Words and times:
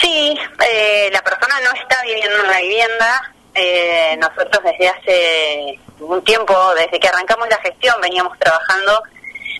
Sí, 0.00 0.38
eh, 0.66 1.10
la 1.12 1.20
persona 1.22 1.60
no 1.60 1.72
está 1.72 2.02
viviendo 2.02 2.40
en 2.40 2.46
la 2.46 2.60
vivienda. 2.60 3.34
Eh, 3.54 4.16
nosotros 4.18 4.64
desde 4.64 4.88
hace 4.88 5.78
un 6.00 6.24
tiempo, 6.24 6.54
desde 6.76 6.98
que 6.98 7.08
arrancamos 7.08 7.46
la 7.50 7.58
gestión, 7.58 8.00
veníamos 8.00 8.38
trabajando 8.38 9.02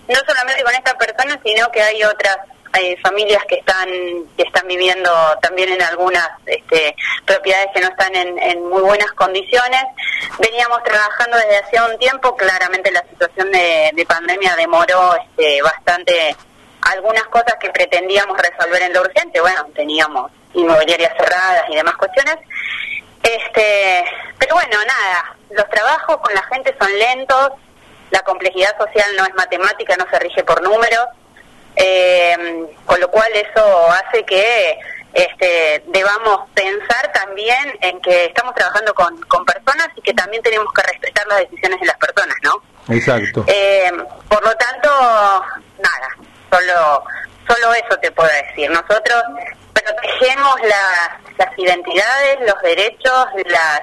no 0.07 0.19
solamente 0.27 0.63
con 0.63 0.73
esta 0.73 0.97
persona, 0.97 1.39
sino 1.43 1.71
que 1.71 1.83
hay 1.83 2.03
otras 2.03 2.37
hay 2.75 2.95
familias 2.97 3.43
que 3.47 3.55
están 3.55 3.87
que 4.37 4.43
están 4.43 4.67
viviendo 4.67 5.09
también 5.41 5.71
en 5.71 5.81
algunas 5.81 6.27
este, 6.45 6.95
propiedades 7.25 7.67
que 7.73 7.81
no 7.81 7.87
están 7.87 8.13
en, 8.15 8.69
muy 8.69 8.81
buenas 8.81 9.11
condiciones. 9.13 9.83
Veníamos 10.39 10.83
trabajando 10.83 11.37
desde 11.37 11.57
hace 11.57 11.91
un 11.91 11.97
tiempo, 11.97 12.35
claramente 12.35 12.91
la 12.91 13.03
situación 13.09 13.51
de, 13.51 14.05
pandemia 14.07 14.55
demoró 14.55 15.15
este, 15.15 15.61
bastante 15.61 16.35
algunas 16.81 17.23
cosas 17.25 17.55
que 17.59 17.69
pretendíamos 17.71 18.37
resolver 18.37 18.81
en 18.83 18.93
lo 18.93 19.01
urgente, 19.01 19.41
bueno, 19.41 19.65
teníamos 19.73 20.31
inmobiliarias 20.53 21.13
cerradas 21.17 21.63
y 21.69 21.75
demás 21.75 21.95
cuestiones. 21.95 22.37
Este, 23.23 24.03
pero 24.37 24.55
bueno, 24.55 24.77
nada, 24.85 25.35
los 25.49 25.67
trabajos 25.69 26.17
con 26.17 26.33
la 26.33 26.43
gente 26.43 26.75
son 26.79 26.91
lentos, 26.99 27.53
la 28.11 28.19
complejidad 28.21 28.77
social 28.77 29.09
no 29.17 29.25
es 29.25 29.33
matemática, 29.33 29.95
no 29.97 30.05
se 30.11 30.19
rige 30.19 30.43
por 30.43 30.61
números, 30.61 31.07
eh, 31.75 32.67
con 32.85 32.99
lo 32.99 33.09
cual 33.09 33.31
eso 33.33 33.91
hace 33.91 34.23
que 34.23 34.77
este, 35.15 35.81
debamos 35.87 36.41
pensar 36.53 37.09
también 37.13 37.77
en 37.79 38.01
que 38.01 38.25
estamos 38.25 38.53
trabajando 38.53 38.93
con, 38.93 39.17
con 39.23 39.45
personas 39.45 39.87
y 39.95 40.01
que 40.01 40.13
también 40.13 40.43
tenemos 40.43 40.67
que 40.73 40.81
respetar 40.81 41.25
las 41.27 41.39
decisiones 41.39 41.79
de 41.79 41.85
las 41.85 41.97
personas, 41.97 42.35
¿no? 42.43 42.61
Exacto. 42.93 43.45
Eh, 43.47 43.91
por 44.27 44.43
lo 44.43 44.53
tanto, 44.57 44.89
nada, 45.79 46.09
solo, 46.51 47.03
solo 47.47 47.73
eso 47.75 47.97
te 48.01 48.11
puedo 48.11 48.29
decir. 48.29 48.69
Nosotros 48.69 49.23
protegemos 49.73 50.55
las 50.63 51.57
identidades, 51.57 52.37
los 52.41 52.61
derechos, 52.61 53.25
las, 53.45 53.81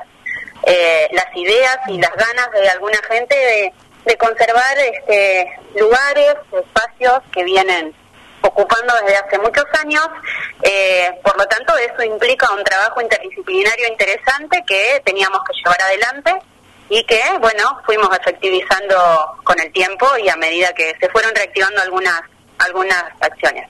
eh, 0.64 1.08
las 1.12 1.34
ideas 1.34 1.78
y 1.88 1.98
las 1.98 2.12
ganas 2.12 2.50
de 2.52 2.68
alguna 2.68 2.98
gente 3.08 3.34
de, 3.34 3.72
de 4.04 4.16
conservar 4.18 4.78
este, 4.78 5.50
lugares, 5.76 6.34
espacios 6.52 7.22
que 7.32 7.42
vienen 7.44 7.94
ocupando 8.42 8.94
desde 9.02 9.16
hace 9.16 9.38
muchos 9.38 9.64
años. 9.80 10.06
Eh, 10.62 11.10
por 11.22 11.36
lo 11.36 11.46
tanto, 11.46 11.76
eso 11.76 12.02
implica 12.02 12.50
un 12.52 12.62
trabajo 12.64 13.00
interdisciplinario 13.00 13.88
interesante 13.88 14.62
que 14.66 15.00
teníamos 15.04 15.40
que 15.44 15.54
llevar 15.58 15.80
adelante 15.82 16.34
y 16.88 17.02
que, 17.04 17.22
bueno, 17.40 17.80
fuimos 17.86 18.08
efectivizando 18.18 19.38
con 19.44 19.58
el 19.60 19.72
tiempo 19.72 20.06
y 20.18 20.28
a 20.28 20.36
medida 20.36 20.72
que 20.74 20.94
se 21.00 21.08
fueron 21.08 21.34
reactivando 21.34 21.80
algunas 21.82 22.22
algunas 22.58 23.04
acciones. 23.20 23.66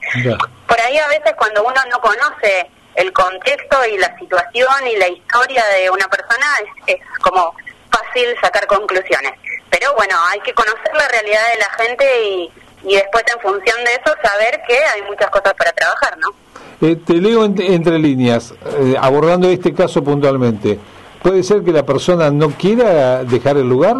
Por 0.67 0.79
ahí 0.79 0.97
a 0.97 1.07
veces 1.07 1.33
cuando 1.35 1.63
uno 1.63 1.81
no 1.89 1.99
conoce 1.99 2.69
el 2.95 3.11
contexto 3.11 3.85
y 3.85 3.97
la 3.97 4.15
situación 4.19 4.87
y 4.87 4.97
la 4.97 5.07
historia 5.07 5.65
de 5.65 5.89
una 5.89 6.07
persona 6.07 6.45
es, 6.85 6.95
es 6.95 7.19
como 7.21 7.55
fácil 7.91 8.35
sacar 8.41 8.67
conclusiones. 8.67 9.33
Pero 9.69 9.93
bueno, 9.95 10.15
hay 10.27 10.39
que 10.41 10.53
conocer 10.53 10.93
la 10.93 11.07
realidad 11.07 11.41
de 11.53 11.57
la 11.57 11.83
gente 11.83 12.23
y, 12.23 12.53
y 12.83 12.95
después 12.95 13.23
en 13.33 13.41
función 13.41 13.77
de 13.83 13.91
eso 13.93 14.15
saber 14.23 14.61
que 14.67 14.77
hay 14.77 15.01
muchas 15.03 15.29
cosas 15.29 15.53
para 15.53 15.71
trabajar, 15.71 16.17
¿no? 16.17 16.29
Eh, 16.81 16.97
te 16.97 17.13
leo 17.13 17.45
entre 17.45 17.97
líneas, 17.97 18.53
eh, 18.79 18.95
abordando 18.99 19.49
este 19.49 19.73
caso 19.73 20.03
puntualmente. 20.03 20.79
¿Puede 21.21 21.43
ser 21.43 21.63
que 21.63 21.71
la 21.71 21.85
persona 21.85 22.29
no 22.29 22.49
quiera 22.49 23.23
dejar 23.23 23.55
el 23.55 23.69
lugar? 23.69 23.95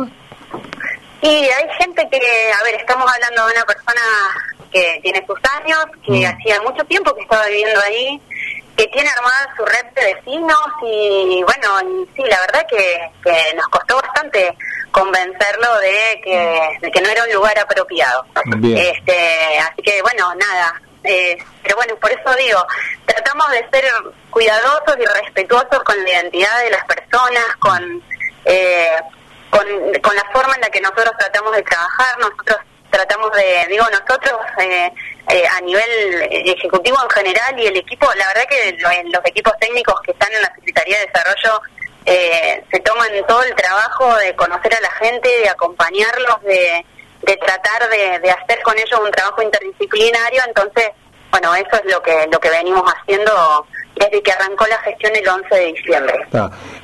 Sí, 1.22 1.30
hay 1.30 1.70
gente 1.80 2.06
que, 2.12 2.20
a 2.52 2.64
ver, 2.64 2.76
estamos 2.76 3.10
hablando 3.10 3.48
de 3.48 3.54
una 3.54 3.64
persona 3.64 4.02
que 4.70 5.00
tiene 5.02 5.26
sus 5.26 5.40
años, 5.62 5.80
que 6.06 6.12
mm. 6.12 6.26
hacía 6.26 6.62
mucho 6.64 6.84
tiempo 6.84 7.16
que 7.16 7.22
estaba 7.22 7.46
viviendo 7.46 7.80
ahí, 7.80 8.20
que 8.76 8.88
tiene 8.88 9.10
armada 9.10 9.54
su 9.56 9.64
red 9.64 9.86
de 9.96 10.16
vecinos 10.16 10.60
y 10.82 11.44
bueno, 11.44 12.04
y 12.04 12.16
sí, 12.16 12.24
la 12.28 12.40
verdad 12.42 12.66
que, 12.68 13.00
que 13.24 13.56
nos 13.56 13.68
costó 13.68 13.96
bastante 13.96 14.58
convencerlo 14.94 15.80
de 15.80 16.22
que, 16.24 16.92
que 16.92 17.02
no 17.02 17.10
era 17.10 17.24
un 17.24 17.34
lugar 17.34 17.58
apropiado. 17.60 18.26
Este, 18.64 19.60
así 19.60 19.82
que 19.82 20.02
bueno, 20.04 20.34
nada, 20.36 20.82
eh, 21.04 21.36
pero 21.64 21.76
bueno, 21.76 21.96
por 21.98 22.12
eso 22.12 22.34
digo, 22.36 22.66
tratamos 23.06 23.50
de 23.52 23.68
ser 23.72 23.86
cuidadosos 24.30 24.96
y 25.00 25.06
respetuosos 25.22 25.80
con 25.84 26.02
la 26.04 26.10
identidad 26.10 26.64
de 26.64 26.70
las 26.70 26.86
personas, 26.86 27.44
con, 27.60 28.04
eh, 28.46 28.98
con, 29.50 29.66
con 30.02 30.16
la 30.16 30.26
forma 30.32 30.54
en 30.56 30.62
la 30.62 30.70
que 30.70 30.80
nosotros 30.80 31.12
tratamos 31.18 31.56
de 31.56 31.64
trabajar, 31.64 32.20
nosotros 32.20 32.58
tratamos 32.92 33.32
de, 33.32 33.66
digo, 33.70 33.86
nosotros 33.90 34.40
eh, 34.60 34.94
eh, 35.30 35.44
a 35.48 35.60
nivel 35.62 36.22
ejecutivo 36.30 36.98
en 37.02 37.10
general 37.10 37.60
y 37.60 37.66
el 37.66 37.78
equipo, 37.78 38.08
la 38.16 38.28
verdad 38.28 38.44
que 38.48 38.78
los 39.12 39.26
equipos 39.26 39.54
técnicos 39.60 40.00
que 40.02 40.12
están 40.12 40.32
en 40.32 40.44
la 40.44 40.54
Secretaría 40.54 41.00
de 41.00 41.08
Desarrollo 41.08 41.62
eh, 42.06 42.64
se 42.72 42.80
toman 42.82 43.10
todo 43.28 43.44
el 43.44 43.56
trabajo 43.56 44.16
de 44.18 44.36
conocer 44.36 44.74
a 44.76 44.82
la 44.82 44.92
gente, 44.92 45.30
de 45.30 45.50
acompañarlos, 45.50 46.42
de, 46.44 46.86
de 47.22 47.38
tratar 47.38 47.90
de, 47.90 48.20
de 48.20 48.32
hacer 48.32 48.62
con 48.64 48.78
ellos 48.78 49.00
un 49.04 49.12
trabajo 49.12 49.42
interdisciplinario, 49.42 50.42
entonces, 50.48 50.90
bueno, 51.32 51.56
eso 51.56 51.76
es 51.84 51.92
lo 51.92 52.02
que, 52.02 52.28
lo 52.32 52.40
que 52.40 52.50
venimos 52.50 52.84
haciendo 52.84 53.66
desde 53.96 54.22
que 54.22 54.32
arrancó 54.32 54.66
la 54.68 54.78
gestión 54.80 55.12
el 55.16 55.28
11 55.28 55.56
de 55.56 55.74
diciembre. 55.74 56.14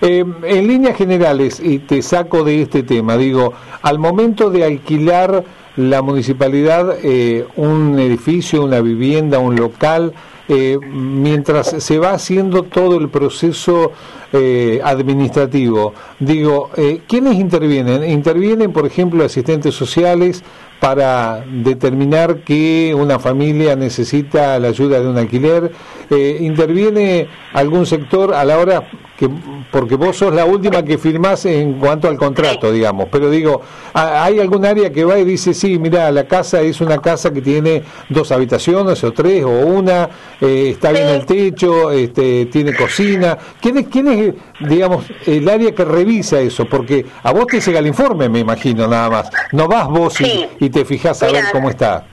Eh, 0.01 0.23
en 0.43 0.67
líneas 0.67 0.97
generales, 0.97 1.59
y 1.59 1.79
te 1.79 2.01
saco 2.01 2.43
de 2.43 2.61
este 2.61 2.83
tema, 2.83 3.17
digo, 3.17 3.53
al 3.81 3.99
momento 3.99 4.49
de 4.49 4.63
alquilar 4.63 5.43
la 5.75 6.01
municipalidad 6.01 6.97
eh, 7.03 7.47
un 7.55 7.97
edificio, 7.99 8.63
una 8.63 8.81
vivienda, 8.81 9.39
un 9.39 9.55
local, 9.55 10.13
eh, 10.49 10.77
mientras 10.83 11.75
se 11.81 11.99
va 11.99 12.11
haciendo 12.11 12.63
todo 12.63 12.97
el 12.97 13.07
proceso 13.09 13.93
eh, 14.33 14.81
administrativo, 14.83 15.93
digo, 16.19 16.69
¿quiénes 17.07 17.35
intervienen? 17.35 18.03
Intervienen, 18.09 18.73
por 18.73 18.85
ejemplo, 18.85 19.23
asistentes 19.23 19.73
sociales 19.75 20.43
para 20.81 21.45
determinar 21.45 22.43
que 22.43 22.93
una 22.97 23.19
familia 23.19 23.75
necesita 23.75 24.59
la 24.59 24.69
ayuda 24.69 24.99
de 24.99 25.07
un 25.07 25.17
alquiler. 25.17 25.71
¿Interviene 26.09 27.27
algún 27.53 27.85
sector 27.85 28.33
a 28.33 28.43
la 28.45 28.57
hora 28.57 28.89
que 29.19 29.29
porque 29.69 29.95
vos 29.95 30.15
sos 30.15 30.33
la 30.33 30.45
última 30.45 30.81
que 30.81 30.97
firmás 30.97 31.45
en 31.45 31.73
cuanto 31.73 32.07
al 32.07 32.15
contrato, 32.15 32.71
digamos, 32.71 33.09
pero 33.11 33.29
digo, 33.29 33.61
¿hay 33.93 34.39
algún 34.39 34.65
área 34.65 34.91
que 34.93 35.03
va 35.03 35.19
y 35.19 35.25
dice, 35.25 35.53
sí, 35.53 35.77
mira, 35.77 36.09
la 36.09 36.23
casa 36.25 36.61
es 36.61 36.79
una 36.79 36.99
casa 36.99 37.33
que 37.33 37.41
tiene 37.41 37.83
dos 38.07 38.31
habitaciones 38.31 39.03
o 39.03 39.11
tres 39.11 39.43
o 39.43 39.49
una, 39.49 40.09
eh, 40.39 40.69
está 40.69 40.93
bien 40.93 41.09
el 41.09 41.25
techo, 41.25 41.91
este, 41.91 42.45
tiene 42.45 42.73
cocina? 42.73 43.37
¿Quién 43.59 43.79
es, 43.79 43.87
¿Quién 43.89 44.07
es, 44.07 44.33
digamos, 44.61 45.03
el 45.25 45.49
área 45.49 45.75
que 45.75 45.83
revisa 45.83 46.39
eso? 46.39 46.63
Porque 46.63 47.05
a 47.21 47.33
vos 47.33 47.45
te 47.47 47.59
llega 47.59 47.79
el 47.79 47.87
informe, 47.87 48.29
me 48.29 48.39
imagino, 48.39 48.87
nada 48.87 49.09
más. 49.09 49.29
No 49.51 49.67
vas 49.67 49.89
vos 49.89 50.15
y, 50.21 50.69
te 50.69 50.85
fijas 50.85 51.21
a 51.23 51.31
ver 51.31 51.43
cómo 51.51 51.69
está. 51.69 52.05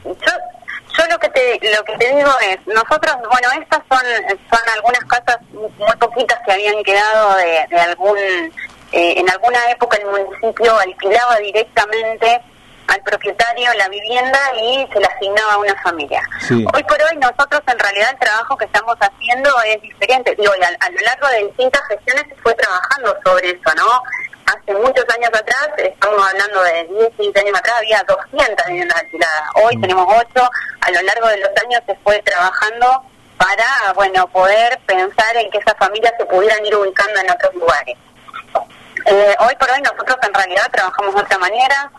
Lo 1.37 1.43
que 1.43 1.59
te 1.59 1.77
lo 1.77 1.85
que 1.85 1.99
te 1.99 2.17
digo 2.17 2.31
es, 2.51 2.59
nosotros, 2.67 3.17
bueno, 3.31 3.49
estas 3.61 3.83
son 3.91 4.07
son 4.51 4.69
algunas 4.75 5.05
casas 5.05 5.39
muy 5.53 5.97
poquitas 5.99 6.39
que 6.47 6.53
habían 6.53 6.83
quedado 6.83 7.37
de, 7.37 7.67
de 7.69 7.81
algún 7.81 8.19
eh, 8.19 9.15
en 9.19 9.29
alguna 9.29 9.71
época 9.71 9.99
el 9.99 10.07
municipio 10.07 10.79
alquilaba 10.79 11.37
directamente 11.39 12.41
al 12.89 13.03
propietario 13.03 13.69
la 13.75 13.89
vivienda 13.89 14.39
y 14.63 14.87
se 14.93 15.01
la 15.01 15.09
asignaba 15.09 15.55
a 15.55 15.59
una 15.59 15.75
familia. 15.83 16.23
Hoy 16.51 16.83
por 16.85 17.03
hoy 17.03 17.17
nosotros 17.17 17.61
en 17.67 17.79
realidad 17.79 18.11
el 18.13 18.19
trabajo 18.19 18.57
que 18.57 18.65
estamos 18.65 18.97
haciendo 19.01 19.51
es 19.63 19.83
diferente. 19.83 20.35
Digo, 20.39 20.53
a, 20.53 20.87
a, 20.87 20.91
lo 20.91 21.01
largo 21.01 21.29
de 21.29 21.47
distintas 21.47 21.83
gestiones 21.89 22.25
se 22.29 22.37
fue 22.43 22.55
trabajando 22.55 23.17
sobre 23.25 23.51
eso, 23.51 23.75
¿no? 23.77 24.03
Hace 24.47 24.75
muchos 24.75 25.05
años 25.15 25.31
atrás, 25.33 25.69
estamos 25.79 26.27
hablando 26.29 26.63
de 26.63 26.85
10, 26.85 27.11
15 27.17 27.41
años 27.41 27.59
atrás, 27.59 27.77
había 27.79 28.05
200 28.05 28.67
viviendas 28.67 28.99
alquiladas. 28.99 29.43
Hoy 29.63 29.77
mm. 29.77 29.81
tenemos 29.81 30.07
8. 30.09 30.51
A 30.81 30.91
lo 30.91 31.03
largo 31.03 31.29
de 31.29 31.39
los 31.39 31.51
años 31.65 31.83
se 31.87 31.95
fue 31.97 32.23
trabajando 32.23 33.03
para, 33.37 33.93
bueno, 33.95 34.27
poder 34.29 34.79
pensar 34.87 35.37
en 35.37 35.51
que 35.51 35.59
esas 35.59 35.77
familias 35.79 36.15
se 36.19 36.25
pudieran 36.27 36.65
ir 36.65 36.75
ubicando 36.75 37.21
en 37.21 37.31
otros 37.31 37.55
lugares. 37.55 37.97
Eh, 39.07 39.37
hoy 39.41 39.55
por 39.57 39.71
hoy 39.71 39.83
nosotros 39.83 40.17
en 40.27 40.35
realidad 40.35 40.67
trabajamos 40.73 41.15
de 41.15 41.21
otra 41.21 41.39
manera. 41.39 41.91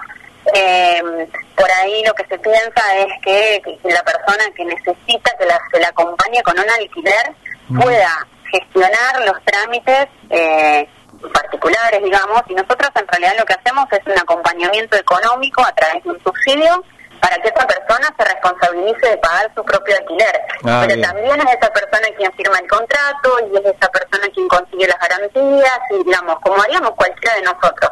Eh, 0.54 1.28
por 1.56 1.70
ahí 1.72 2.04
lo 2.06 2.14
que 2.14 2.26
se 2.26 2.40
piensa 2.40 2.96
es 2.98 3.08
que, 3.22 3.62
la 3.84 4.04
persona 4.04 4.44
que 4.56 4.66
necesita 4.66 5.32
que 5.38 5.46
la, 5.46 5.60
se 5.72 5.80
la 5.80 5.90
acompañe 5.90 6.42
con 6.42 6.58
un 6.58 6.70
alquiler 6.70 7.36
mm. 7.68 7.82
pueda 7.82 8.28
gestionar 8.50 9.26
los 9.26 9.44
trámites 9.44 10.08
eh, 10.30 10.88
particulares, 11.34 12.04
digamos, 12.04 12.42
y 12.48 12.56
nosotros 12.56 12.90
en 12.96 13.08
realidad 13.08 13.34
lo 13.38 13.46
que 13.46 13.54
hacemos 13.54 13.86
es 13.92 14.06
un 14.06 14.20
acompañamiento 14.20 14.98
económico 14.98 15.64
a 15.64 15.72
través 15.74 16.04
de 16.04 16.10
un 16.12 16.24
subsidio 16.24 16.84
para 17.22 17.38
que 17.42 17.50
esa 17.50 17.66
persona 17.66 18.14
se 18.18 18.24
responsabilice 18.26 19.10
de 19.10 19.18
pagar 19.18 19.52
su 19.56 19.64
propio 19.64 19.96
alquiler. 19.98 20.42
Ah, 20.66 20.86
Pero 20.88 21.02
también 21.02 21.40
es 21.42 21.56
esa 21.56 21.74
persona 21.74 22.08
quien 22.16 22.32
firma 22.34 22.60
el 22.60 22.68
contrato 22.68 23.40
y 23.52 23.58
es 23.58 23.66
esa 23.66 23.90
persona 23.90 24.28
quien 24.34 24.48
consigue 24.48 24.88
las 24.88 25.00
garantías 25.00 25.80
y, 25.92 26.04
digamos, 26.04 26.40
como 26.42 26.62
haríamos 26.62 26.92
cualquiera 26.92 27.36
de 27.36 27.42
nosotros. 27.42 27.92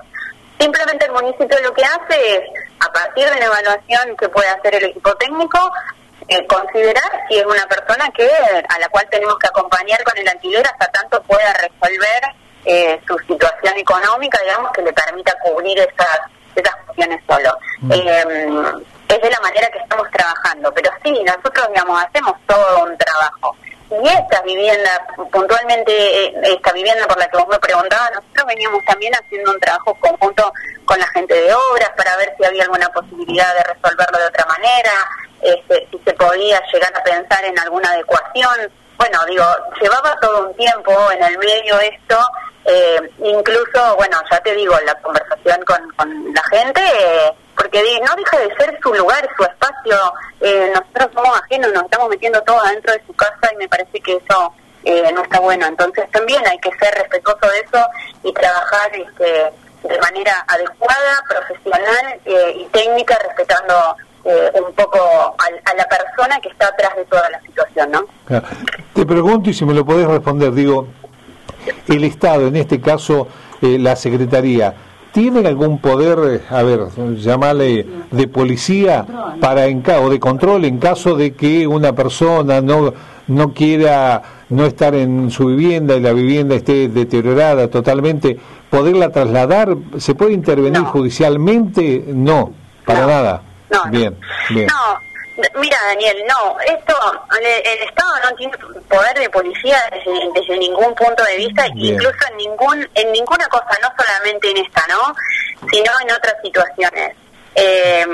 Sí 0.60 0.70
municipio 1.16 1.58
lo 1.62 1.74
que 1.74 1.84
hace 1.84 2.36
es, 2.36 2.42
a 2.80 2.92
partir 2.92 3.28
de 3.30 3.40
la 3.40 3.46
evaluación 3.46 4.16
que 4.18 4.30
puede 4.30 4.50
hacer 4.50 4.76
el 4.76 4.86
equipo 4.86 5.16
técnico, 5.16 5.72
eh, 6.28 6.46
considerar 6.48 7.12
si 7.30 7.38
es 7.38 7.46
una 7.46 7.66
persona 7.68 8.10
que 8.16 8.28
a 8.28 8.80
la 8.80 8.90
cual 8.90 9.08
tenemos 9.10 9.38
que 9.40 9.48
acompañar 9.48 10.04
con 10.04 10.18
el 10.18 10.28
alquiler 10.28 10.66
hasta 10.66 10.88
tanto 10.88 11.22
pueda 11.24 11.54
resolver 11.54 12.22
eh, 12.66 13.00
su 13.08 13.18
situación 13.20 13.78
económica, 13.78 14.40
digamos, 14.42 14.72
que 14.72 14.82
le 14.82 14.94
permita 14.94 15.34
cubrir 15.44 15.80
esas, 15.80 16.20
esas 16.56 16.76
cuestiones 16.86 17.22
solo. 17.28 17.58
Mm. 17.82 17.92
Eh, 17.92 18.84
es 19.08 19.22
de 19.22 19.30
la 19.30 19.40
manera 19.40 19.70
que 19.70 19.80
estamos 19.80 20.10
trabajando, 20.12 20.74
pero 20.74 20.92
sí, 21.04 21.24
nosotros, 21.24 21.68
digamos, 21.70 22.04
hacemos 22.04 22.34
todo 22.48 22.84
un 22.84 22.98
trabajo. 22.98 23.56
Y 23.92 24.08
esta 24.08 24.42
vivienda, 24.42 24.90
puntualmente 25.32 26.52
esta 26.52 26.72
vivienda 26.74 27.08
por 27.08 27.20
la 27.20 27.28
que 27.28 27.38
vos 27.38 27.48
me 27.48 27.60
preguntabas, 27.60 28.12
nosotros 28.16 28.46
veníamos 28.48 28.84
también 28.86 29.14
haciendo 29.14 29.52
un 29.52 29.60
trabajo 29.60 29.94
conjunto 30.00 30.52
con 30.86 30.98
la 31.00 31.08
gente 31.10 31.34
de 31.36 31.54
obras 31.54 31.92
para 31.96 32.18
ver 32.18 32.34
si 32.38 32.46
había 32.46 32.64
alguna 32.64 32.90
posibilidad 32.90 33.54
de 33.56 33.64
resolverlo 33.74 34.18
de 34.18 34.26
otra 34.26 34.46
manera, 34.46 34.92
este, 35.42 35.88
si 35.92 36.00
se 36.00 36.14
podía 36.14 36.62
llegar 36.74 36.92
a 36.96 37.04
pensar 37.04 37.46
en 37.46 37.58
alguna 37.60 37.90
adecuación. 37.92 38.72
Bueno, 38.98 39.20
digo, 39.28 39.46
llevaba 39.80 40.16
todo 40.20 40.48
un 40.48 40.56
tiempo 40.56 41.12
en 41.12 41.24
el 41.24 41.38
medio 41.38 41.80
esto, 41.80 42.18
eh, 42.66 43.00
incluso, 43.20 43.96
bueno, 43.98 44.18
ya 44.32 44.40
te 44.40 44.56
digo, 44.56 44.76
la 44.86 44.96
conversación 45.02 45.64
con, 45.66 45.90
con 45.96 46.34
la 46.34 46.44
gente, 46.52 46.82
eh, 46.82 47.32
porque 47.56 47.82
no 48.04 48.16
deja 48.16 48.40
de 48.40 48.56
ser 48.56 48.80
su 48.82 48.94
lugar, 48.94 49.28
su 49.38 49.44
espacio. 49.44 50.14
Eh, 50.42 50.72
nosotros 50.74 51.10
somos 51.14 51.42
ajenos, 51.42 51.72
nos 51.74 51.84
estamos 51.84 52.10
metiendo 52.10 52.42
todo 52.42 52.60
adentro 52.64 52.94
de 52.94 53.04
su 53.06 53.14
casa 53.14 53.54
y 53.54 53.58
me 53.58 53.68
parece 53.68 54.00
que 54.00 54.16
eso 54.16 54.54
no 54.84 55.24
está 55.24 55.40
bueno. 55.40 55.66
Entonces 55.66 56.10
también 56.12 56.46
hay 56.48 56.60
que 56.60 56.70
ser 56.78 56.94
respetuoso 56.94 57.48
de 57.48 57.60
eso 57.60 57.88
y 58.24 58.34
trabajar 58.34 58.92
este, 58.96 59.52
de 59.88 60.00
manera 60.00 60.46
adecuada, 60.48 61.24
profesional 61.28 62.22
y 62.56 62.66
técnica, 62.66 63.18
respetando 63.24 63.96
eh, 64.26 64.52
un 64.56 64.74
poco 64.74 64.98
a, 64.98 65.74
la 65.76 65.86
persona 65.86 66.40
que 66.42 66.50
está 66.50 66.68
atrás 66.68 66.96
de 66.96 67.06
toda 67.06 67.30
la 67.30 67.40
situación, 67.42 67.92
¿no? 67.92 68.06
Te 68.96 69.06
pregunto 69.06 69.52
y 69.52 69.54
si 69.54 69.66
me 69.66 69.74
lo 69.76 69.86
podés 69.86 70.08
responder, 70.08 70.52
digo, 70.52 70.88
el 71.88 72.04
Estado, 72.04 72.48
en 72.48 72.56
este 72.56 72.80
caso 72.80 73.28
eh, 73.62 73.78
la 73.80 73.96
Secretaría, 73.96 74.74
¿tiene 75.12 75.48
algún 75.48 75.80
poder, 75.80 76.42
a 76.50 76.64
ver, 76.64 76.88
llamarle 77.18 77.86
de 78.12 78.28
policía 78.28 79.06
para 79.40 79.66
en 79.66 79.84
o 80.02 80.10
de 80.10 80.20
control 80.20 80.66
en 80.66 80.78
caso 80.78 81.16
de 81.16 81.34
que 81.34 81.68
una 81.68 81.94
persona 81.94 82.62
no 82.62 82.94
no 83.28 83.54
quiera 83.54 84.22
no 84.50 84.66
estar 84.66 84.94
en 84.94 85.32
su 85.32 85.48
vivienda 85.48 85.96
y 85.96 86.02
la 86.02 86.14
vivienda 86.14 86.56
esté 86.56 86.88
deteriorada 86.88 87.68
totalmente, 87.70 88.38
poderla 88.70 89.10
trasladar, 89.12 89.76
¿se 89.98 90.14
puede 90.16 90.34
intervenir 90.34 90.82
judicialmente? 90.84 92.04
No, 92.08 92.52
para 92.86 93.08
nada. 93.08 93.42
No, 93.72 93.92
bien, 93.92 94.16
bien. 94.50 94.68
no. 94.68 95.15
Mira, 95.56 95.78
Daniel, 95.88 96.24
no, 96.28 96.58
esto, 96.62 96.96
el, 97.42 97.82
Estado 97.88 98.14
no 98.24 98.36
tiene 98.36 98.58
poder 98.88 99.20
de 99.20 99.30
policía 99.30 99.78
desde, 99.92 100.58
ningún 100.58 100.96
punto 100.96 101.24
de 101.26 101.36
vista, 101.36 101.68
incluso 101.76 102.18
en 102.32 102.38
ningún 102.38 102.90
en 102.94 103.12
ninguna 103.12 103.46
cosa, 103.48 103.78
no 103.82 103.90
solamente 103.98 104.50
en 104.50 104.58
esta, 104.58 104.86
¿no? 104.88 105.14
Sino 105.70 105.92
en 106.02 106.12
otras 106.12 106.36
situaciones. 106.42 107.16
Eh, 107.58 108.06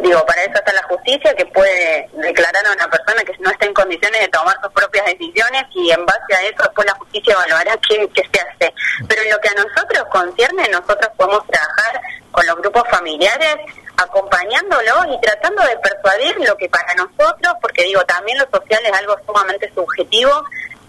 digo, 0.00 0.24
para 0.26 0.42
eso 0.42 0.54
está 0.54 0.72
la 0.72 0.82
justicia 0.84 1.34
que 1.34 1.46
puede 1.46 2.08
declarar 2.14 2.66
a 2.66 2.72
una 2.72 2.88
persona 2.88 3.22
que 3.24 3.32
no 3.40 3.50
está 3.50 3.66
en 3.66 3.74
condiciones 3.74 4.20
de 4.20 4.28
tomar 4.28 4.56
sus 4.62 4.72
propias 4.72 5.06
decisiones 5.06 5.64
y 5.74 5.90
en 5.90 6.06
base 6.06 6.34
a 6.34 6.42
eso 6.42 6.62
después 6.62 6.86
la 6.86 6.94
justicia 6.94 7.32
evaluará 7.32 7.76
qué, 7.88 8.08
qué 8.14 8.22
se 8.32 8.40
hace. 8.40 8.74
Pero 9.08 9.22
en 9.22 9.30
lo 9.30 9.38
que 9.38 9.48
a 9.48 9.54
nosotros 9.54 10.04
concierne, 10.10 10.68
nosotros 10.68 11.10
podemos 11.16 11.46
trabajar 11.46 12.00
con 12.30 12.46
los 12.46 12.56
grupos 12.56 12.84
familiares 12.88 13.56
acompañándolo 13.96 15.12
y 15.12 15.20
tratando 15.20 15.62
de 15.62 15.76
persuadir 15.78 16.36
lo 16.46 16.56
que 16.56 16.68
para 16.68 16.94
nosotros, 16.94 17.54
porque 17.60 17.84
digo, 17.84 18.02
también 18.04 18.38
lo 18.38 18.44
social 18.50 18.80
es 18.84 18.92
algo 18.92 19.16
sumamente 19.26 19.72
subjetivo, 19.74 20.44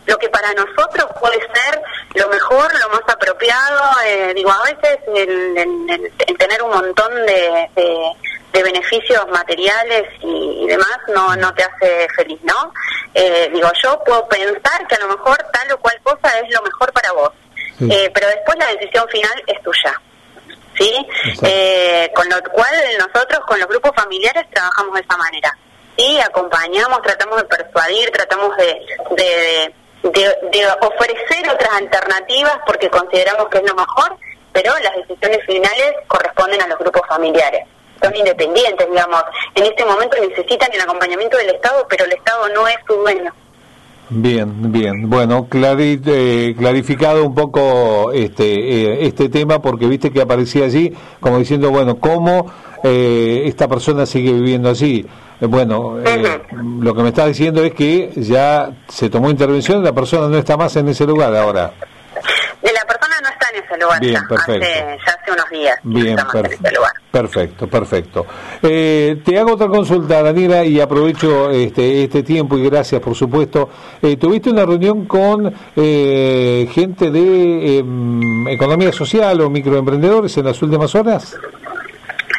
lo 0.08 0.18
que 0.18 0.30
para 0.30 0.54
nosotros 0.54 1.06
puede 1.20 1.40
ser 1.40 1.82
lo 2.16 2.30
mejor, 2.30 2.72
lo 2.80 2.90
más 2.90 3.02
apropiado, 3.08 3.82
eh, 4.06 4.34
digo, 4.34 4.50
a 4.52 4.64
veces 4.64 5.00
el, 5.16 6.38
tener 6.38 6.64
un 6.64 6.72
montón 6.72 7.14
de, 7.26 7.70
beneficios 8.64 9.28
materiales 9.28 10.04
y, 10.20 10.66
demás 10.66 10.98
no, 11.14 11.36
no 11.36 11.54
te 11.54 11.64
hace 11.64 12.08
feliz, 12.16 12.40
¿no? 12.42 12.74
Eh, 13.14 13.52
digo, 13.54 13.70
yo 13.84 14.04
puedo 14.04 14.28
pensar 14.28 14.88
que 14.88 14.96
a 14.96 15.00
lo 15.00 15.10
mejor 15.10 15.38
tal 15.54 15.72
o 15.74 15.78
cual 15.78 15.96
cosa 16.02 16.40
es 16.40 16.52
lo 16.52 16.64
mejor 16.64 16.92
para 16.92 17.12
vos, 17.12 17.32
eh, 17.82 18.10
pero 18.12 18.28
después 18.28 18.58
la 18.58 18.68
decisión 18.74 19.08
final 19.10 19.44
es 19.46 19.62
tuya. 19.62 20.02
¿Sí? 20.78 20.94
Eh, 21.44 22.12
con 22.16 22.28
lo 22.30 22.42
cual 22.52 22.74
nosotros 23.00 23.40
con 23.48 23.60
los 23.60 23.68
grupos 23.68 23.92
familiares 23.96 24.46
trabajamos 24.52 24.96
de 24.96 25.02
esa 25.02 25.18
manera. 25.18 25.58
Sí, 25.98 26.20
acompañamos, 26.20 27.02
tratamos 27.02 27.42
de 27.42 27.48
persuadir, 27.48 28.12
tratamos 28.12 28.56
de, 28.58 28.86
de, 29.16 29.74
de, 30.04 30.68
ofrecer 30.82 31.50
otras 31.50 31.72
alternativas 31.74 32.60
porque 32.68 32.90
consideramos 32.90 33.48
que 33.50 33.58
es 33.58 33.64
lo 33.64 33.74
mejor, 33.74 34.16
pero 34.54 34.74
las 34.80 34.96
decisiones 34.96 35.46
finales 35.46 35.94
corresponden 36.08 36.62
a 36.62 36.68
los 36.68 36.78
grupos 36.78 37.02
familiares. 37.08 37.66
Son 38.02 38.16
independientes, 38.16 38.88
digamos. 38.88 39.24
En 39.56 39.64
este 39.64 39.84
momento 39.86 40.18
necesitan 40.22 40.72
el 40.72 40.82
acompañamiento 40.82 41.38
del 41.38 41.50
Estado, 41.50 41.88
pero 41.90 42.06
el 42.06 42.14
Estado 42.14 42.48
no 42.50 42.68
es 42.68 42.78
su 42.88 42.94
dueño. 42.94 43.34
Bien, 44.10 44.72
bien. 44.72 45.10
Bueno, 45.10 45.48
eh, 45.52 46.56
clarificado 46.58 47.26
un 47.26 47.36
poco 47.36 48.12
este 48.14 48.46
eh, 48.46 49.06
este 49.06 49.28
tema 49.28 49.62
porque 49.62 49.86
viste 49.88 50.12
que 50.12 50.22
aparecía 50.22 50.66
allí 50.66 50.94
como 51.20 51.40
diciendo, 51.40 51.72
bueno, 51.72 51.98
¿cómo 52.00 52.52
eh, 52.84 53.44
esta 53.46 53.68
persona 53.68 54.06
sigue 54.06 54.32
viviendo 54.32 54.70
así? 54.70 55.06
bueno, 55.40 55.98
lo 56.80 56.96
que 56.96 57.04
me 57.04 57.10
está 57.10 57.28
diciendo 57.28 57.64
es 57.64 57.72
que 57.72 58.12
ya 58.16 58.72
se 58.88 59.08
tomó 59.08 59.30
intervención, 59.30 59.84
la 59.84 59.94
persona 59.94 60.28
no 60.28 60.36
está 60.36 60.58
más 60.58 60.76
en 60.78 60.88
ese 60.88 61.06
lugar 61.06 61.36
ahora. 61.36 61.74
La 62.64 62.86
persona 62.88 63.16
no 63.22 63.30
está 63.30 63.50
en 63.54 63.57
ese 63.68 63.78
lugar 63.78 64.00
Bien, 64.00 64.28
perfecto. 64.28 64.66
Hace, 64.66 64.98
ya 65.06 65.14
hace 65.14 65.32
unos 65.32 65.50
días. 65.50 65.80
Bien, 65.84 66.18
perfecto, 67.12 67.68
perfecto. 67.68 68.26
Eh, 68.62 69.22
te 69.24 69.40
hago 69.40 69.54
otra 69.54 69.68
consulta, 69.68 70.22
Daniela, 70.22 70.64
y 70.64 70.80
aprovecho 70.80 71.52
este, 71.52 72.04
este 72.04 72.24
tiempo 72.24 72.58
y 72.58 72.70
gracias, 72.70 73.02
por 73.02 73.16
supuesto. 73.16 73.70
Eh, 74.02 74.18
¿Tuviste 74.18 74.50
una 74.50 74.66
reunión 74.66 75.06
con 75.06 75.54
eh, 75.76 76.70
gente 76.72 77.12
de 77.12 77.80
em, 77.80 78.48
economía 78.48 78.92
social 78.92 79.40
o 79.42 79.50
microemprendedores 79.50 80.38
en 80.38 80.46
las 80.46 80.62
últimas 80.62 80.94
horas? 80.96 81.36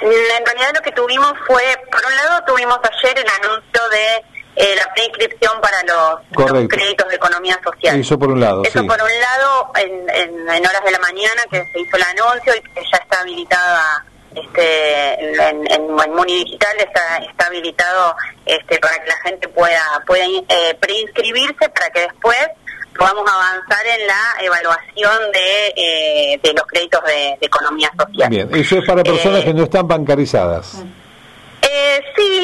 En 0.00 0.46
realidad 0.46 0.72
lo 0.74 0.80
que 0.80 0.92
tuvimos 0.92 1.32
fue, 1.46 1.62
por 1.90 2.00
un 2.06 2.16
lado 2.16 2.44
tuvimos 2.46 2.78
ayer 2.78 3.18
el 3.18 3.44
anuncio 3.44 3.80
de 3.90 4.37
eh, 4.58 4.74
la 4.76 4.92
preinscripción 4.92 5.52
para 5.60 5.82
los, 5.84 6.68
créditos 6.68 7.08
de 7.08 7.14
economía 7.14 7.60
social. 7.62 8.00
Eso 8.00 8.18
por 8.18 8.30
un 8.30 8.40
lado. 8.40 8.62
Eso 8.64 8.84
por 8.84 9.00
un 9.00 9.20
lado, 9.20 9.72
en, 9.76 10.10
en, 10.50 10.66
horas 10.66 10.84
de 10.84 10.90
la 10.90 10.98
mañana 10.98 11.42
que 11.50 11.64
se 11.72 11.80
hizo 11.80 11.96
el 11.96 12.02
anuncio 12.02 12.54
y 12.56 12.60
que 12.60 12.82
ya 12.90 12.98
está 12.98 13.20
habilitada 13.20 14.04
este 14.34 15.48
en, 15.48 15.70
en, 15.70 15.90
Muni 16.14 16.44
Digital 16.44 16.76
está, 16.78 17.16
está 17.18 17.46
habilitado 17.46 18.14
este 18.44 18.78
para 18.78 18.98
que 18.98 19.08
la 19.08 19.16
gente 19.24 19.48
pueda 19.48 20.02
pueda 20.06 20.24
eh, 20.26 20.76
preinscribirse 20.78 21.68
para 21.70 21.90
que 21.90 22.00
después 22.00 22.48
podamos 22.96 23.30
avanzar 23.30 23.86
en 23.86 24.06
la 24.06 24.44
evaluación 24.44 25.32
de, 25.32 25.68
eh, 25.76 26.40
de 26.42 26.52
los 26.52 26.64
créditos 26.64 27.00
de, 27.04 27.38
economía 27.40 27.90
social. 27.96 28.28
Bien, 28.28 28.54
eso 28.54 28.78
es 28.78 28.84
para 28.84 29.04
personas 29.04 29.44
que 29.44 29.54
no 29.54 29.62
están 29.62 29.86
bancarizadas. 29.86 30.82
Eh, 31.62 32.00
sí 32.16 32.37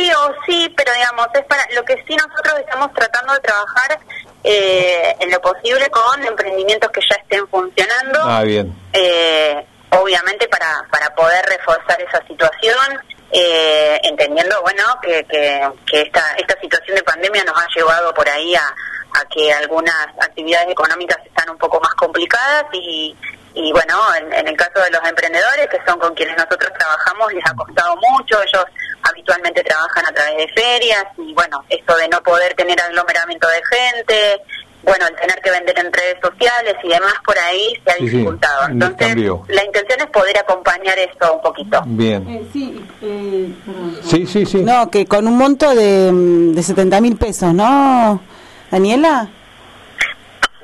sí, 0.47 0.73
pero 0.77 0.93
digamos, 0.93 1.27
es 1.35 1.45
para 1.45 1.65
lo 1.75 1.85
que 1.85 1.95
sí 2.07 2.17
nosotros 2.17 2.61
estamos 2.61 2.93
tratando 2.93 3.35
de 3.35 3.41
trabajar 3.41 3.99
eh, 4.43 5.17
en 5.21 5.31
lo 5.31 5.41
posible 5.41 5.89
con 5.91 6.25
emprendimientos 6.25 6.91
que 6.91 7.01
ya 7.01 7.17
estén 7.17 7.47
funcionando. 7.49 8.21
Ah, 8.23 8.43
bien. 8.43 8.75
Eh, 8.93 9.67
obviamente 9.91 10.49
para, 10.49 10.87
para 10.91 11.15
poder 11.15 11.45
reforzar 11.47 12.01
esa 12.01 12.25
situación, 12.27 13.01
eh, 13.33 14.01
entendiendo, 14.05 14.61
bueno, 14.63 14.85
que, 15.03 15.25
que, 15.25 15.69
que, 15.87 16.03
esta, 16.03 16.35
esta 16.37 16.61
situación 16.61 16.97
de 16.97 17.03
pandemia 17.03 17.45
nos 17.45 17.57
ha 17.59 17.67
llevado 17.75 18.13
por 18.15 18.29
ahí 18.29 18.55
a, 18.55 18.63
a 18.63 19.25
que 19.31 19.53
algunas 19.53 20.07
actividades 20.21 20.69
económicas 20.71 21.19
están 21.25 21.51
un 21.51 21.59
poco 21.59 21.81
más 21.81 21.95
complicadas 21.95 22.65
y, 22.73 23.17
y 23.55 23.73
bueno, 23.73 24.01
en, 24.17 24.33
en, 24.33 24.49
el 24.49 24.57
caso 24.57 24.81
de 24.81 24.91
los 24.91 25.03
emprendedores, 25.09 25.69
que 25.69 25.81
son 25.87 25.99
con 25.99 26.15
quienes 26.15 26.37
nosotros 26.37 26.71
trabajamos, 26.79 27.33
les 27.33 27.45
ha 27.47 27.55
costado 27.55 27.97
mucho, 27.97 28.43
ellos 28.43 28.65
trabajan 29.85 30.07
a 30.07 30.15
través 30.15 30.37
de 30.37 30.63
ferias 30.63 31.05
y 31.19 31.35
bueno, 31.35 31.65
esto 31.69 31.97
de 31.97 32.09
no 32.09 32.23
poder 32.23 32.55
tener 32.55 32.81
aglomeramiento 32.81 33.47
de 33.49 33.77
gente, 33.77 34.43
bueno, 34.83 35.07
el 35.07 35.17
tener 35.17 35.41
que 35.41 35.51
vender 35.51 35.79
en 35.79 35.93
redes 35.93 36.17
sociales 36.23 36.77
y 36.83 36.89
demás 36.89 37.15
por 37.25 37.39
ahí 37.39 37.75
se 37.85 37.93
ha 37.93 37.95
dificultado. 37.97 38.69
Entonces, 38.69 39.17
la 39.49 39.65
intención 39.65 40.01
es 40.01 40.07
poder 40.07 40.39
acompañar 40.39 40.99
esto 40.99 41.35
un 41.35 41.41
poquito. 41.41 41.83
Bien. 41.87 42.29
Eh, 42.29 42.47
sí, 42.53 42.87
eh, 43.03 43.55
sí, 44.03 44.27
sí, 44.27 44.45
sí. 44.45 44.63
No, 44.63 44.91
que 44.91 45.07
con 45.07 45.27
un 45.27 45.39
monto 45.39 45.75
de, 45.75 46.11
de 46.13 46.63
70 46.63 47.01
mil 47.01 47.17
pesos, 47.17 47.55
¿no, 47.55 48.21
Daniela? 48.71 49.29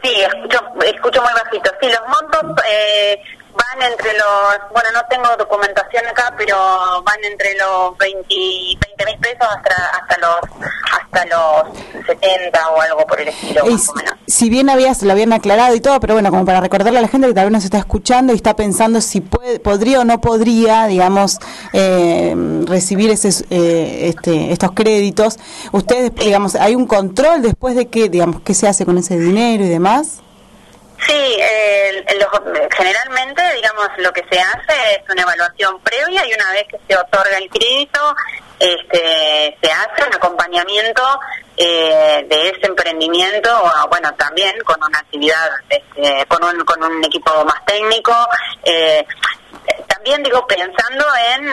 Sí, 0.02 0.10
escucho, 0.20 0.58
escucho 0.86 1.22
muy 1.22 1.32
bajito. 1.32 1.70
Sí, 1.80 1.88
los 1.88 2.08
montos... 2.08 2.64
Eh, 2.70 3.20
van 3.50 3.90
entre 3.90 4.09
los, 4.20 4.72
bueno, 4.72 4.90
no 4.92 5.02
tengo 5.08 5.36
documentación 5.36 6.06
acá, 6.06 6.34
pero 6.36 6.56
van 7.02 7.24
entre 7.24 7.54
los 7.56 7.96
20 7.98 8.24
mil 8.26 9.18
pesos 9.20 9.48
hasta, 9.48 9.90
hasta 9.96 10.18
los 10.18 10.70
hasta 10.92 11.24
los 11.26 12.06
70 12.06 12.70
o 12.70 12.80
algo 12.80 13.06
por 13.06 13.20
el 13.20 13.28
estilo, 13.28 13.64
más 13.66 13.88
o 13.88 13.94
menos. 13.94 14.14
Si 14.26 14.48
bien 14.48 14.70
habías, 14.70 15.02
lo 15.02 15.12
habían 15.12 15.32
aclarado 15.32 15.74
y 15.74 15.80
todo, 15.80 15.98
pero 16.00 16.14
bueno, 16.14 16.30
como 16.30 16.44
para 16.44 16.60
recordarle 16.60 16.98
a 16.98 17.02
la 17.02 17.08
gente 17.08 17.26
que 17.28 17.34
tal 17.34 17.46
vez 17.46 17.52
nos 17.52 17.64
está 17.64 17.78
escuchando 17.78 18.32
y 18.32 18.36
está 18.36 18.54
pensando 18.54 19.00
si 19.00 19.20
puede, 19.20 19.60
podría 19.60 20.00
o 20.00 20.04
no 20.04 20.20
podría, 20.20 20.86
digamos, 20.86 21.38
eh, 21.72 22.34
recibir 22.66 23.10
ese, 23.10 23.44
eh, 23.50 24.08
este, 24.08 24.52
estos 24.52 24.72
créditos, 24.72 25.38
ustedes, 25.72 26.14
digamos, 26.14 26.54
¿hay 26.54 26.74
un 26.74 26.86
control 26.86 27.42
después 27.42 27.74
de 27.74 27.88
que, 27.88 28.08
digamos, 28.08 28.42
qué 28.42 28.54
se 28.54 28.68
hace 28.68 28.84
con 28.84 28.98
ese 28.98 29.18
dinero 29.18 29.64
y 29.64 29.68
demás? 29.68 30.20
Sí, 31.07 31.37
eh, 31.40 32.04
generalmente, 32.76 33.42
digamos, 33.54 33.88
lo 33.99 34.12
que 34.12 34.25
se 34.30 34.38
hace 34.38 34.95
es 34.97 35.09
una 35.09 35.23
evaluación 35.23 35.80
previa 35.80 36.26
y 36.26 36.35
una 36.35 36.52
vez 36.52 36.64
que 36.69 36.78
se 36.87 36.97
otorga 36.97 37.38
el 37.38 37.49
crédito, 37.49 38.14
este, 38.59 39.57
se 39.62 39.73
hace 39.73 40.04
un 40.07 40.14
acompañamiento 40.14 41.02
eh, 41.57 42.26
de 42.28 42.49
ese 42.50 42.66
emprendimiento, 42.66 43.50
bueno, 43.88 44.12
también 44.14 44.59
con 44.64 44.76
una 44.83 44.99
actividad, 44.99 45.49
este, 45.69 46.26
con, 46.26 46.45
un, 46.45 46.64
con 46.64 46.83
un 46.83 47.02
equipo 47.04 47.45
más 47.45 47.64
técnico. 47.64 48.14
Eh, 48.64 49.07
también 49.87 50.23
digo 50.23 50.47
pensando 50.47 51.04
en, 51.35 51.47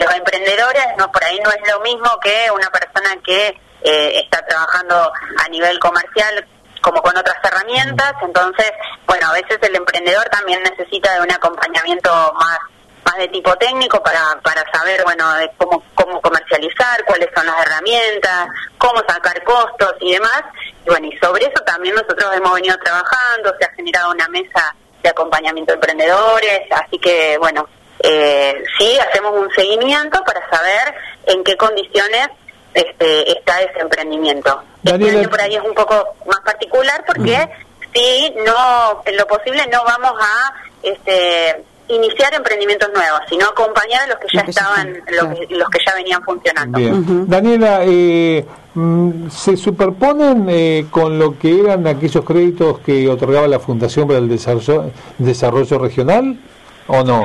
los 0.00 0.14
emprendedores 0.14 0.84
no 0.96 1.10
por 1.10 1.22
ahí 1.24 1.38
no 1.40 1.50
es 1.50 1.72
lo 1.72 1.80
mismo 1.80 2.08
que 2.22 2.50
una 2.50 2.70
persona 2.70 3.16
que 3.24 3.58
está 3.82 4.44
trabajando 4.46 5.12
a 5.38 5.48
nivel 5.48 5.78
comercial 5.80 6.46
como 6.82 7.00
con 7.00 7.16
otras 7.16 7.36
herramientas, 7.42 8.12
entonces, 8.20 8.70
bueno, 9.06 9.28
a 9.28 9.32
veces 9.32 9.58
el 9.62 9.76
emprendedor 9.76 10.24
también 10.28 10.62
necesita 10.62 11.14
de 11.14 11.22
un 11.22 11.32
acompañamiento 11.32 12.10
más 12.34 12.58
más 13.04 13.16
de 13.16 13.28
tipo 13.28 13.54
técnico 13.56 14.02
para, 14.02 14.40
para 14.42 14.64
saber, 14.72 15.02
bueno, 15.04 15.34
de 15.34 15.50
cómo, 15.56 15.82
cómo 15.94 16.20
comercializar, 16.20 17.04
cuáles 17.04 17.28
son 17.34 17.46
las 17.46 17.66
herramientas, 17.66 18.48
cómo 18.78 19.02
sacar 19.08 19.42
costos 19.44 19.94
y 20.00 20.12
demás. 20.12 20.42
Y 20.84 20.88
bueno, 20.88 21.06
y 21.06 21.18
sobre 21.18 21.46
eso 21.46 21.62
también 21.64 21.94
nosotros 21.94 22.32
hemos 22.34 22.54
venido 22.54 22.76
trabajando, 22.78 23.54
se 23.58 23.64
ha 23.64 23.72
generado 23.74 24.12
una 24.12 24.28
mesa 24.28 24.74
de 25.02 25.08
acompañamiento 25.08 25.72
de 25.72 25.76
emprendedores, 25.76 26.60
así 26.70 26.98
que, 26.98 27.36
bueno, 27.38 27.68
eh, 28.00 28.62
sí, 28.78 28.98
hacemos 28.98 29.32
un 29.32 29.50
seguimiento 29.50 30.22
para 30.24 30.48
saber 30.48 30.94
en 31.26 31.42
qué 31.44 31.56
condiciones 31.56 32.28
este, 32.74 33.38
está 33.38 33.60
ese 33.60 33.80
emprendimiento. 33.80 34.62
Este 34.84 35.10
año 35.10 35.28
por 35.28 35.40
ahí 35.40 35.54
es 35.54 35.62
un 35.62 35.74
poco 35.74 36.14
más 36.26 36.40
particular 36.40 37.04
porque 37.06 37.48
si 37.94 38.34
no, 38.44 39.02
en 39.04 39.16
lo 39.16 39.26
posible 39.26 39.66
no 39.70 39.84
vamos 39.84 40.12
a 40.20 40.54
este, 40.82 41.62
iniciar 41.88 42.34
emprendimientos 42.34 42.88
nuevos, 42.94 43.20
sino 43.28 43.46
acompañar 43.46 44.02
a 44.02 44.06
los 44.08 44.16
que 44.18 44.26
ya 44.32 44.40
estaban, 44.42 45.02
los, 45.10 45.38
que, 45.38 45.78
ya 45.86 45.94
venían 45.94 46.22
funcionando. 46.22 46.78
Daniela, 47.26 47.80
eh, 47.84 48.44
mm, 48.74 49.28
¿se 49.30 49.56
superponen 49.56 50.46
eh, 50.48 50.86
con 50.90 51.18
lo 51.18 51.38
que 51.38 51.60
eran 51.60 51.86
aquellos 51.86 52.24
créditos 52.24 52.78
que 52.80 53.08
otorgaba 53.08 53.46
la 53.48 53.60
Fundación 53.60 54.06
para 54.06 54.18
el 54.18 54.28
Desarrollo, 54.28 54.90
desarrollo 55.18 55.78
Regional 55.78 56.38
o 56.86 57.04
no? 57.04 57.24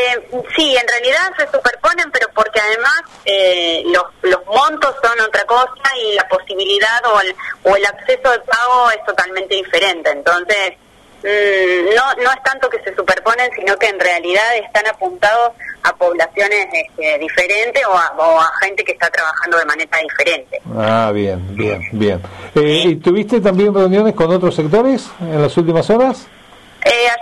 Eh, 0.00 0.42
sí, 0.56 0.76
en 0.76 0.88
realidad 0.88 1.32
se 1.36 1.44
superponen, 1.46 2.10
pero 2.10 2.28
porque 2.34 2.60
además 2.60 3.02
eh, 3.24 3.82
los, 3.86 4.04
los 4.22 4.46
montos 4.46 4.94
son 5.02 5.20
otra 5.20 5.44
cosa 5.44 5.96
y 6.02 6.14
la 6.14 6.26
posibilidad 6.28 7.04
o 7.12 7.20
el, 7.20 7.34
o 7.64 7.76
el 7.76 7.84
acceso 7.84 8.30
de 8.30 8.40
pago 8.40 8.90
es 8.90 9.04
totalmente 9.04 9.56
diferente. 9.56 10.10
Entonces, 10.10 10.74
mm, 11.22 11.94
no, 11.94 12.22
no 12.22 12.30
es 12.30 12.42
tanto 12.44 12.70
que 12.70 12.82
se 12.82 12.94
superponen, 12.94 13.50
sino 13.54 13.76
que 13.76 13.88
en 13.88 14.00
realidad 14.00 14.56
están 14.56 14.86
apuntados 14.86 15.52
a 15.82 15.94
poblaciones 15.96 16.66
este, 16.72 17.18
diferentes 17.18 17.84
o 17.86 17.94
a, 17.94 18.50
gente 18.62 18.84
que 18.84 18.92
está 18.92 19.10
trabajando 19.10 19.58
de 19.58 19.64
manera 19.66 19.98
diferente. 19.98 20.60
Ah, 20.76 21.10
bien, 21.12 21.56
bien, 21.56 21.82
bien. 21.92 22.22
Eh, 22.54 22.84
¿Y 22.86 22.96
tuviste 22.96 23.40
también 23.40 23.74
reuniones 23.74 24.14
con 24.14 24.30
otros 24.30 24.54
sectores 24.54 25.10
en 25.20 25.42
las 25.42 25.56
últimas 25.56 25.88
horas? 25.90 26.26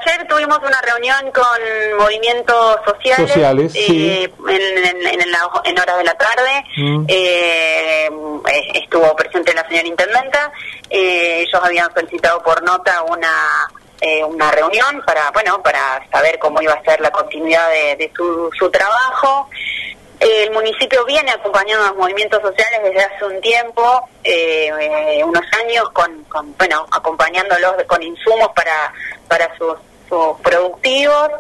Eh, 0.09 0.11
ayer 0.11 0.27
tuvimos 0.27 0.59
una 0.59 0.81
reunión 0.81 1.31
con 1.33 1.99
movimientos 1.99 2.77
sociales, 2.85 3.75
eh, 3.75 4.31
en, 4.49 5.79
horas 5.79 5.99
de 5.99 6.05
la 6.05 6.15
tarde. 6.15 6.65
Mm. 6.77 7.05
Eh, 7.09 8.11
estuvo 8.75 9.15
presente 9.17 9.55
la 9.55 9.67
señora 9.69 9.87
intendenta. 9.87 10.53
ellos 10.91 11.61
habían 11.63 11.93
solicitado 11.95 12.43
por 12.43 12.63
nota 12.63 13.03
una 13.03 13.69
una 14.29 14.53
reunión 14.53 15.03
para 15.05 15.29
bueno 15.33 15.61
para 15.61 16.01
saber 16.13 16.39
cómo 16.39 16.63
iba 16.63 16.73
a 16.73 16.83
ser 16.85 17.01
la 17.01 17.11
continuidad 17.11 17.69
de, 17.71 18.11
su, 18.17 18.49
su 18.57 18.71
trabajo. 18.71 19.49
El 20.21 20.51
municipio 20.51 21.05
viene 21.05 21.31
acompañando 21.31 21.85
a 21.85 21.89
los 21.89 21.97
movimientos 21.97 22.43
sociales 22.43 22.81
desde 22.83 23.05
hace 23.05 23.25
un 23.25 23.41
tiempo, 23.41 24.09
eh, 24.25 25.23
unos 25.25 25.45
años, 25.65 25.89
con, 25.91 26.25
bueno, 26.59 26.87
acompañándolos 26.91 27.75
con 27.87 28.03
insumos 28.03 28.49
para, 28.55 28.93
para 29.29 29.57
sus, 29.57 29.77
productivos. 30.43 31.31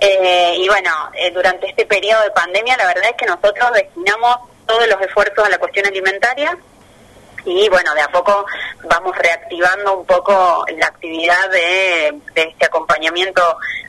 Eh, 0.00 0.54
y 0.56 0.68
bueno, 0.68 0.90
eh, 1.14 1.30
durante 1.30 1.68
este 1.68 1.86
periodo 1.86 2.22
de 2.22 2.30
pandemia, 2.30 2.76
la 2.76 2.86
verdad 2.86 3.10
es 3.10 3.16
que 3.16 3.26
nosotros 3.26 3.72
destinamos 3.72 4.38
todos 4.66 4.86
los 4.86 5.00
esfuerzos 5.00 5.46
a 5.46 5.48
la 5.48 5.58
cuestión 5.58 5.86
alimentaria 5.86 6.56
y 7.48 7.68
bueno, 7.68 7.94
de 7.94 8.02
a 8.02 8.08
poco 8.08 8.46
vamos 8.84 9.16
reactivando 9.16 9.98
un 9.98 10.06
poco 10.06 10.64
la 10.76 10.86
actividad 10.86 11.48
de, 11.50 12.08
este 12.34 12.66
acompañamiento 12.66 13.42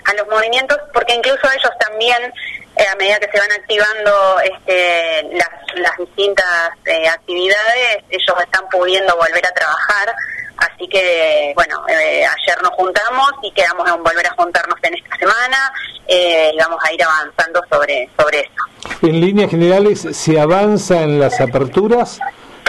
a 0.05 0.13
los 0.13 0.27
movimientos, 0.27 0.77
porque 0.93 1.13
incluso 1.13 1.47
ellos 1.51 1.71
también 1.79 2.33
eh, 2.75 2.87
a 2.89 2.95
medida 2.95 3.19
que 3.19 3.29
se 3.31 3.39
van 3.39 3.51
activando 3.51 4.39
este, 4.39 5.23
las, 5.33 5.97
distintas 5.97 6.71
eh, 6.85 7.07
actividades, 7.07 8.03
ellos 8.09 8.35
están 8.41 8.67
pudiendo 8.69 9.15
volver 9.15 9.45
a 9.45 9.51
trabajar. 9.51 10.15
Así 10.59 10.87
que, 10.87 11.53
bueno, 11.55 11.81
eh, 11.87 12.25
ayer 12.25 12.61
nos 12.61 12.71
juntamos 12.71 13.31
y 13.41 13.51
quedamos 13.51 13.87
en 13.89 14.03
volver 14.03 14.27
a 14.27 14.31
juntarnos 14.31 14.77
en 14.83 14.95
esta 14.95 15.17
semana 15.17 15.73
y 16.07 16.57
vamos 16.57 16.79
a 16.83 16.91
ir 16.91 17.03
avanzando 17.03 17.61
sobre, 17.71 18.09
sobre 18.17 18.39
esto. 18.39 18.63
En 19.03 19.21
líneas 19.21 19.51
generales, 19.51 20.07
¿se 20.11 20.39
avanza 20.39 21.01
en 21.01 21.19
las 21.19 21.39
aperturas? 21.39 22.19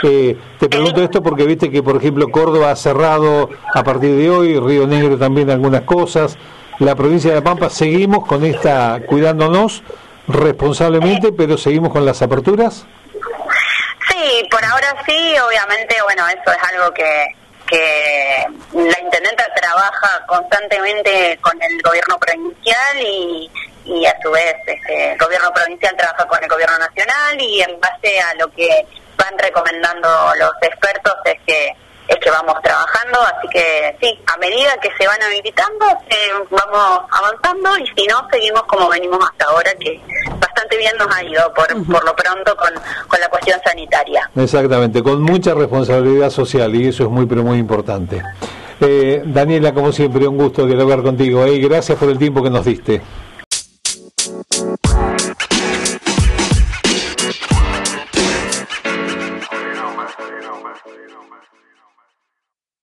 te 0.03 0.69
pregunto 0.71 1.03
esto 1.03 1.23
porque 1.23 1.45
viste 1.45 1.71
que, 1.71 1.83
por 1.83 1.97
ejemplo, 1.97 2.27
Córdoba 2.31 2.71
ha 2.71 2.77
cerrado 2.77 3.51
a 3.75 3.83
partir 3.83 4.17
de 4.17 4.31
hoy, 4.31 4.59
Río 4.59 4.87
Negro 4.87 5.19
también 5.19 5.51
algunas 5.51 5.83
cosas 5.83 6.39
la 6.81 6.97
provincia 6.97 7.31
de 7.31 7.37
La 7.37 7.45
Pampa 7.45 7.69
seguimos 7.69 8.27
con 8.27 8.43
esta, 8.43 9.01
cuidándonos 9.07 9.83
responsablemente, 10.27 11.31
pero 11.31 11.59
seguimos 11.59 11.93
con 11.93 12.07
las 12.07 12.23
aperturas. 12.23 12.87
Sí, 14.09 14.49
por 14.51 14.65
ahora 14.65 14.97
sí, 15.07 15.35
obviamente, 15.47 15.97
bueno, 16.03 16.27
eso 16.29 16.51
es 16.51 16.73
algo 16.73 16.93
que, 16.95 17.27
que 17.71 18.47
la 18.75 19.01
intendenta 19.01 19.45
trabaja 19.55 20.27
constantemente 20.27 21.39
con 21.41 21.53
el 21.63 21.81
gobierno 21.83 22.19
provincial 22.19 23.01
y, 23.01 23.51
y 23.85 24.07
a 24.07 24.17
su 24.21 24.31
vez 24.31 24.57
este, 24.67 25.13
el 25.13 25.19
gobierno 25.19 25.53
provincial 25.53 25.97
trabaja 25.97 26.27
con 26.27 26.43
el 26.43 26.49
gobierno 26.49 26.79
nacional 26.79 27.41
y 27.41 27.63
en 27.63 27.81
base 27.81 28.21
a 28.21 28.35
lo 28.35 28.49
que 28.53 28.87
van 29.17 29.39
recomendando 29.39 30.09
los 30.39 30.53
expertos 30.63 31.15
es 31.25 31.41
que 31.47 31.77
es 32.11 32.17
que 32.19 32.31
vamos 32.31 32.57
trabajando, 32.63 33.21
así 33.21 33.49
que 33.53 33.97
sí, 34.03 34.19
a 34.27 34.37
medida 34.39 34.77
que 34.83 34.91
se 34.99 35.07
van 35.07 35.23
habilitando, 35.23 35.87
eh, 36.09 36.45
vamos 36.51 37.03
avanzando 37.09 37.79
y 37.79 37.87
si 37.97 38.07
no, 38.09 38.27
seguimos 38.33 38.63
como 38.65 38.89
venimos 38.89 39.19
hasta 39.25 39.45
ahora, 39.45 39.71
que 39.79 40.01
bastante 40.41 40.77
bien 40.77 40.93
nos 40.99 41.15
ha 41.15 41.23
ido 41.23 41.55
por, 41.55 41.69
por 41.87 42.05
lo 42.05 42.17
pronto 42.17 42.57
con, 42.57 42.75
con 43.07 43.21
la 43.21 43.29
cuestión 43.29 43.61
sanitaria. 43.65 44.29
Exactamente, 44.35 45.05
con 45.05 45.23
mucha 45.23 45.55
responsabilidad 45.55 46.31
social 46.31 46.75
y 46.75 46.89
eso 46.89 47.05
es 47.05 47.11
muy, 47.11 47.27
pero 47.27 47.45
muy 47.45 47.59
importante. 47.59 48.21
Eh, 48.81 49.23
Daniela, 49.25 49.73
como 49.73 49.93
siempre, 49.93 50.27
un 50.27 50.37
gusto 50.37 50.67
dialogar 50.67 51.03
contigo. 51.03 51.47
y 51.47 51.57
eh, 51.57 51.69
gracias 51.69 51.97
por 51.97 52.09
el 52.09 52.19
tiempo 52.19 52.43
que 52.43 52.51
nos 52.51 52.65
diste. 52.65 53.01